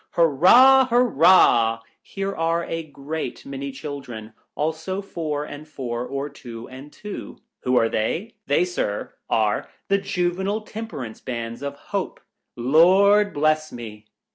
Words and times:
Hurrah! 0.13 0.87
hurrah! 0.89 1.81
Here 2.01 2.33
are 2.35 2.65
a 2.65 2.81
great 2.81 3.45
many 3.45 3.71
children, 3.71 4.33
also 4.55 4.99
four 4.99 5.45
and 5.45 5.67
four, 5.67 6.07
or 6.07 6.27
two 6.27 6.67
and 6.69 6.91
two. 6.91 7.37
Who 7.59 7.75
are 7.77 7.87
they?— 7.87 8.33
They, 8.47 8.65
Sir, 8.65 9.13
are 9.29 9.69
the 9.89 9.99
Juvenile 9.99 10.61
Temperance 10.61 11.21
Bands 11.21 11.61
of 11.61 11.75
Hope.— 11.93 12.19
Lord 12.55 13.31
bless 13.31 13.71
me 13.71 14.07